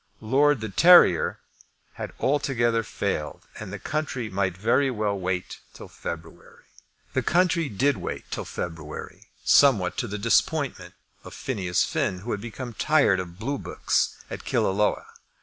Lord 0.19 0.61
de 0.61 0.69
Terrier 0.69 1.37
had 1.93 2.11
altogether 2.19 2.81
failed, 2.81 3.43
and 3.59 3.71
the 3.71 3.77
country 3.77 4.31
might 4.31 4.57
very 4.57 4.89
well 4.89 5.15
wait 5.15 5.59
till 5.75 5.87
February. 5.87 6.65
The 7.13 7.21
country 7.21 7.69
did 7.69 7.97
wait 7.97 8.25
till 8.31 8.45
February, 8.45 9.27
somewhat 9.45 9.97
to 9.97 10.07
the 10.07 10.17
disappointment 10.17 10.95
of 11.23 11.35
Phineas 11.35 11.83
Finn, 11.83 12.21
who 12.21 12.31
had 12.31 12.41
become 12.41 12.73
tired 12.73 13.19
of 13.19 13.37
blue 13.37 13.59
books 13.59 14.15
at 14.31 14.43
Killaloe. 14.43 15.05